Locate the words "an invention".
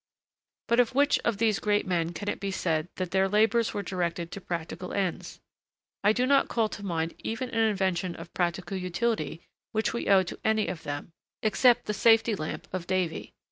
7.51-8.15